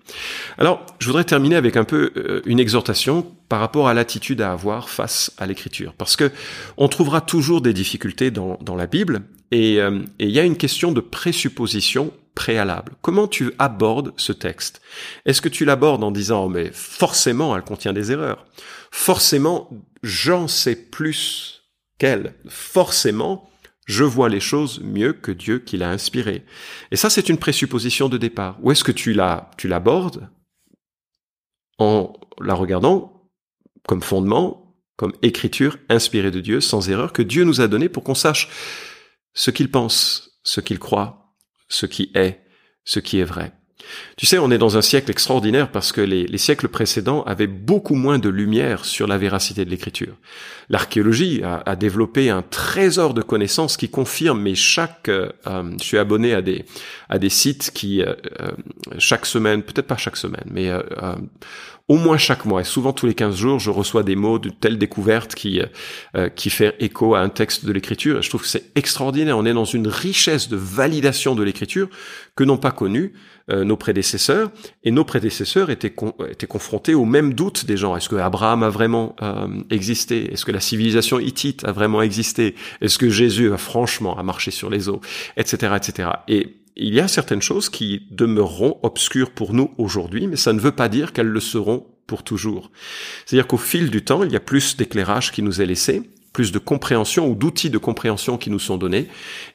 Alors, 0.57 0.87
je 1.01 1.07
voudrais 1.09 1.25
terminer 1.25 1.57
avec 1.57 1.77
un 1.77 1.85
peu 1.85 2.43
une 2.47 2.59
exhortation 2.59 3.27
par 3.51 3.61
rapport 3.61 3.89
à 3.89 3.95
l'attitude 3.95 4.41
à 4.41 4.53
avoir 4.53 4.89
face 4.89 5.33
à 5.37 5.45
l'Écriture, 5.45 5.93
parce 5.99 6.17
que 6.17 6.31
on 6.79 6.89
trouvera 6.89 7.21
toujours 7.21 7.61
des 7.61 7.75
difficultés 7.75 8.31
dans 8.31 8.77
la 8.77 8.87
Bible, 8.87 9.21
et, 9.51 9.81
euh, 9.81 10.01
et 10.19 10.27
il 10.27 10.31
y 10.31 10.41
a 10.41 10.45
une 10.45 10.57
question 10.57 10.93
de 10.93 11.01
présupposition 11.01 12.13
préalable. 12.35 12.93
Comment 13.03 13.29
tu 13.29 13.53
abordes 13.59 14.13
ce 14.17 14.33
texte? 14.33 14.81
Est-ce 15.25 15.41
que 15.41 15.49
tu 15.49 15.65
l'abordes 15.65 16.05
en 16.05 16.11
disant 16.11 16.45
oh, 16.45 16.49
mais 16.49 16.71
forcément 16.73 17.57
elle 17.57 17.63
contient 17.63 17.93
des 17.93 18.13
erreurs? 18.13 18.47
Forcément 18.91 19.71
j'en 20.03 20.47
sais 20.49 20.77
plus 20.77 21.63
qu'elle. 21.99 22.35
Forcément 22.49 23.51
je 23.87 24.05
vois 24.05 24.29
les 24.29 24.41
choses 24.41 24.81
mieux 24.81 25.13
que 25.13 25.33
Dieu 25.33 25.61
qui 25.61 25.77
l'a 25.77 25.91
inspiré. 25.91 26.45
Et 26.91 26.97
ça, 26.97 27.09
c'est 27.09 27.29
une 27.29 27.39
présupposition 27.39 28.09
de 28.09 28.19
départ. 28.19 28.59
Ou 28.63 28.73
est-ce 28.73 28.83
que 28.83 28.93
tu 28.93 29.13
la, 29.13 29.51
tu 29.57 29.69
l'abordes 29.69 30.29
en 31.79 32.13
la 32.41 32.55
regardant 32.55 33.31
comme 33.87 34.03
fondement, 34.03 34.75
comme 34.97 35.13
écriture 35.23 35.79
inspirée 35.89 36.33
de 36.33 36.41
Dieu, 36.41 36.61
sans 36.61 36.91
erreur, 36.91 37.13
que 37.13 37.23
Dieu 37.23 37.45
nous 37.45 37.61
a 37.61 37.69
donné 37.69 37.89
pour 37.89 38.03
qu'on 38.03 38.15
sache 38.15 38.49
ce 39.37 39.53
qu'il 39.53 39.71
pense, 39.71 40.41
ce 40.43 40.61
qu'il 40.61 40.81
croit, 40.81 41.33
ce 41.69 41.87
qui 41.87 42.11
est, 42.15 42.41
ce 42.85 42.99
qui 42.99 43.21
est 43.21 43.25
vrai. 43.25 43.53
Tu 44.17 44.27
sais, 44.27 44.39
on 44.39 44.51
est 44.51 44.59
dans 44.59 44.77
un 44.77 44.83
siècle 44.83 45.11
extraordinaire 45.11 45.71
parce 45.71 45.93
que 45.93 46.01
les, 46.01 46.39
siècles 46.39 46.69
précédents 46.69 47.23
avaient 47.23 47.47
beaucoup 47.47 47.95
moins 47.95 48.19
de 48.19 48.29
lumière 48.29 48.85
sur 48.85 49.07
la 49.07 49.19
véracité 49.19 49.65
de 49.65 49.71
l'écriture. 49.71 50.17
L'archéologie 50.71 51.43
a, 51.45 51.77
développé 51.77 52.31
un 52.31 52.43
trésor 52.43 53.15
de 53.15 53.23
connaissances 53.23 53.77
qui 53.77 53.89
confirme, 53.89 54.41
mais 54.41 54.55
chaque, 54.55 55.09
euh, 55.09 55.31
euh, 55.47 55.71
je 55.79 55.85
suis 55.85 55.99
abonné 55.99 56.35
à 56.35 56.43
des 56.43 56.65
à 57.09 57.19
des 57.19 57.29
sites 57.29 57.71
qui 57.73 58.03
euh, 58.03 58.15
chaque 58.99 59.27
semaine, 59.27 59.63
peut-être 59.63 59.87
pas 59.87 59.97
chaque 59.97 60.17
semaine, 60.17 60.47
mais 60.51 60.71
au 61.89 61.97
moins 61.97 62.19
chaque 62.19 62.45
mois, 62.45 62.63
et 62.63 62.65
souvent 62.65 62.93
tous 62.93 63.07
les 63.07 63.15
15 63.15 63.37
jours, 63.37 63.61
je 63.61 63.71
reçois 63.71 64.03
des 64.03 64.17
mots 64.17 64.39
de 64.39 64.51
telle 64.51 64.77
découverte 64.77 65.35
qui 65.35 65.61
qui 66.35 66.51
fait 66.51 66.75
écho 66.81 67.15
à 67.15 67.21
un 67.21 67.29
texte 67.29 67.65
de 67.65 67.73
l'écriture. 67.73 68.23
Je 68.23 68.29
trouve 68.29 68.43
que 68.43 68.49
c'est 68.49 68.73
extraordinaire. 68.75 69.39
On 69.39 69.47
est 69.47 69.55
dans 69.55 69.65
une 69.65 69.87
richesse 69.87 70.49
de 70.49 70.57
validation 70.57 71.35
de 71.35 71.43
l'écriture 71.43 71.89
que 72.35 72.45
n'ont 72.45 72.57
pas 72.57 72.73
connu 72.73 73.13
nos 73.49 73.77
prédécesseurs, 73.77 74.51
et 74.83 74.91
nos 74.91 75.05
prédécesseurs 75.05 75.71
étaient, 75.71 75.95
étaient 76.29 76.47
confrontés 76.49 76.95
au 76.95 77.05
même 77.05 77.35
doute 77.35 77.67
des 77.67 77.77
gens. 77.77 77.97
Est-ce 77.97 78.09
que 78.09 78.17
Abraham 78.17 78.65
a 78.65 78.69
vraiment 78.71 79.15
existé? 79.71 80.33
Est-ce 80.33 80.45
que 80.45 80.53
la 80.53 80.61
civilisation 80.61 81.21
hittite 81.21 81.65
a 81.65 81.71
vraiment 81.71 82.03
existé? 82.03 82.57
Est-ce 82.81 82.99
que 82.99 83.09
Jésus 83.11 83.53
a 83.53 83.59
franchement 83.59 84.19
a 84.19 84.25
marché 84.25 84.51
sur 84.51 84.71
les 84.71 84.89
eaux? 84.89 85.01
Etc. 85.37 85.73
etc. 85.77 86.09
Et 86.27 86.57
il 86.77 86.95
y 86.95 87.01
a 87.01 87.09
certaines 87.09 87.43
choses 87.43 87.69
qui 87.69 88.07
demeureront 88.11 88.79
obscures 88.83 89.31
pour 89.31 89.55
nous 89.55 89.73
aujourd'hui, 89.79 90.27
mais 90.27 90.37
ça 90.37 90.53
ne 90.53 90.61
veut 90.61 90.73
pas 90.73 90.89
dire 90.89 91.13
qu'elles 91.13 91.27
le 91.27 91.41
seront 91.41 91.87
pour 92.07 92.23
toujours. 92.23 92.71
C'est-à-dire 93.25 93.47
qu'au 93.47 93.57
fil 93.57 93.91
du 93.91 94.05
temps, 94.05 94.23
il 94.23 94.33
y 94.33 94.37
a 94.37 94.41
plus 94.41 94.77
d'éclairage 94.77 95.33
qui 95.33 95.43
nous 95.43 95.61
est 95.61 95.67
laissé, 95.67 96.03
plus 96.37 96.53
de 96.53 96.59
compréhension 96.59 97.27
ou 97.31 97.35
d'outils 97.35 97.71
de 97.71 97.79
compréhension 97.79 98.37
qui 98.37 98.51
nous 98.51 98.59
sont 98.59 98.77
donnés 98.77 99.09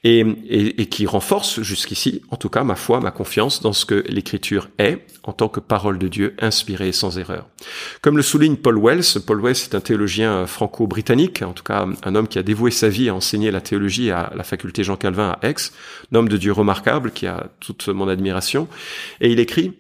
et, 0.03 0.21
et, 0.49 0.81
et 0.81 0.85
qui 0.87 1.05
renforcent 1.05 1.61
jusqu'ici, 1.61 2.23
en 2.31 2.37
tout 2.37 2.49
cas 2.49 2.63
ma 2.63 2.75
foi, 2.75 2.99
ma 2.99 3.11
confiance 3.11 3.61
dans 3.61 3.71
ce 3.71 3.85
que 3.85 4.03
l'écriture 4.09 4.67
est 4.79 5.05
en 5.21 5.31
tant 5.31 5.47
que 5.47 5.59
parole 5.59 5.99
de 5.99 6.07
Dieu 6.07 6.33
inspirée 6.39 6.91
sans 6.91 7.19
erreur. 7.19 7.47
Comme 8.01 8.17
le 8.17 8.23
souligne 8.23 8.55
Paul 8.55 8.79
Wells, 8.79 9.21
Paul 9.27 9.43
Wells 9.43 9.57
est 9.57 9.75
un 9.75 9.79
théologien 9.79 10.47
franco-britannique, 10.47 11.43
en 11.43 11.53
tout 11.53 11.61
cas 11.61 11.85
un 12.03 12.15
homme 12.15 12.27
qui 12.27 12.39
a 12.39 12.43
dévoué 12.43 12.71
sa 12.71 12.89
vie 12.89 13.09
à 13.09 13.13
enseigner 13.13 13.51
la 13.51 13.61
théologie 13.61 14.09
à 14.09 14.33
la 14.35 14.43
faculté 14.43 14.83
Jean 14.83 14.95
Calvin 14.95 15.37
à 15.39 15.47
Aix, 15.47 15.53
un 16.11 16.15
homme 16.15 16.29
de 16.29 16.37
Dieu 16.37 16.51
remarquable 16.51 17.11
qui 17.11 17.27
a 17.27 17.51
toute 17.59 17.89
mon 17.89 18.07
admiration, 18.07 18.67
et 19.19 19.31
il 19.31 19.39
écrit 19.39 19.73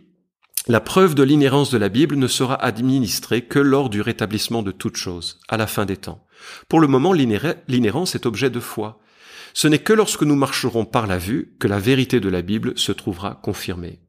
la 0.67 0.79
preuve 0.79 1.15
de 1.15 1.23
l'inhérence 1.23 1.71
de 1.71 1.79
la 1.79 1.89
Bible 1.89 2.15
ne 2.15 2.27
sera 2.27 2.53
administrée 2.63 3.41
que 3.41 3.57
lors 3.57 3.89
du 3.89 4.01
rétablissement 4.01 4.61
de 4.61 4.71
toute 4.71 4.97
chose, 4.97 5.39
à 5.49 5.57
la 5.57 5.65
fin 5.65 5.85
des 5.85 5.97
temps. 5.97 6.23
Pour 6.67 6.79
le 6.79 6.87
moment, 6.87 7.13
l'inhérence 7.13 8.15
est 8.15 8.25
objet 8.25 8.49
de 8.49 8.59
foi. 8.59 8.99
Ce 9.53 9.67
n'est 9.67 9.79
que 9.79 9.93
lorsque 9.93 10.23
nous 10.23 10.35
marcherons 10.35 10.85
par 10.85 11.07
la 11.07 11.17
vue 11.17 11.53
que 11.59 11.67
la 11.67 11.79
vérité 11.79 12.19
de 12.19 12.29
la 12.29 12.41
Bible 12.41 12.77
se 12.77 12.91
trouvera 12.91 13.39
confirmée. 13.43 13.99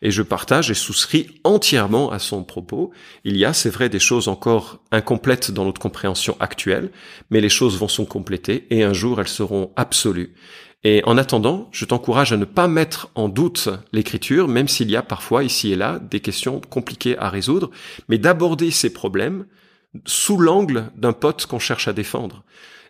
Et 0.00 0.10
je 0.10 0.22
partage 0.22 0.70
et 0.70 0.74
souscris 0.74 1.40
entièrement 1.44 2.10
à 2.10 2.18
son 2.18 2.42
propos. 2.42 2.90
Il 3.24 3.36
y 3.36 3.44
a, 3.44 3.52
c'est 3.52 3.70
vrai, 3.70 3.88
des 3.90 3.98
choses 3.98 4.28
encore 4.28 4.82
incomplètes 4.90 5.50
dans 5.50 5.66
notre 5.66 5.80
compréhension 5.80 6.36
actuelle, 6.40 6.90
mais 7.30 7.40
les 7.40 7.48
choses 7.50 7.78
vont 7.78 7.88
se 7.88 8.02
compléter 8.02 8.66
et 8.70 8.82
un 8.82 8.92
jour 8.92 9.20
elles 9.20 9.28
seront 9.28 9.72
absolues. 9.76 10.34
Et 10.84 11.02
en 11.04 11.18
attendant, 11.18 11.68
je 11.72 11.84
t'encourage 11.84 12.32
à 12.32 12.36
ne 12.36 12.44
pas 12.44 12.68
mettre 12.68 13.10
en 13.16 13.28
doute 13.28 13.68
l'écriture, 13.92 14.46
même 14.46 14.68
s'il 14.68 14.90
y 14.90 14.96
a 14.96 15.02
parfois 15.02 15.42
ici 15.42 15.72
et 15.72 15.76
là 15.76 15.98
des 15.98 16.20
questions 16.20 16.60
compliquées 16.60 17.18
à 17.18 17.28
résoudre, 17.28 17.70
mais 18.08 18.18
d'aborder 18.18 18.70
ces 18.70 18.92
problèmes 18.92 19.46
sous 20.04 20.36
l'angle 20.36 20.90
d'un 20.96 21.12
pote 21.12 21.46
qu'on 21.46 21.58
cherche 21.58 21.88
à 21.88 21.92
défendre 21.92 22.44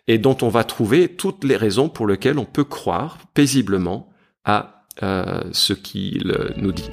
et 0.07 0.17
dont 0.17 0.37
on 0.41 0.49
va 0.49 0.63
trouver 0.63 1.07
toutes 1.07 1.43
les 1.43 1.55
raisons 1.55 1.89
pour 1.89 2.07
lesquelles 2.07 2.39
on 2.39 2.45
peut 2.45 2.63
croire 2.63 3.19
paisiblement 3.33 4.09
à 4.43 4.85
euh, 5.03 5.41
ce 5.51 5.73
qu'il 5.73 6.33
nous 6.57 6.71
dit. 6.71 6.89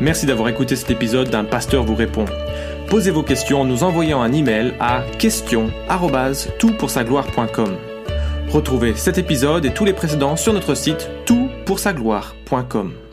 Merci 0.00 0.26
d'avoir 0.26 0.48
écouté 0.48 0.74
cet 0.74 0.90
épisode 0.90 1.30
d'un 1.30 1.44
pasteur 1.44 1.84
vous 1.84 1.94
répond. 1.94 2.24
Posez 2.88 3.10
vos 3.10 3.22
questions 3.22 3.60
en 3.60 3.64
nous 3.64 3.84
envoyant 3.84 4.22
un 4.22 4.32
email 4.32 4.74
à 4.80 5.02
question@toutpoursagloire.com. 5.18 7.76
Retrouvez 8.48 8.94
cet 8.94 9.18
épisode 9.18 9.64
et 9.64 9.72
tous 9.72 9.84
les 9.84 9.92
précédents 9.92 10.36
sur 10.36 10.52
notre 10.52 10.74
site 10.74 11.08
toutpoursagloire.com. 11.26 13.03